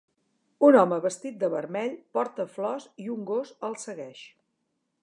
[0.69, 4.27] Un home vestit de vermell porta flors i un gos el segueix.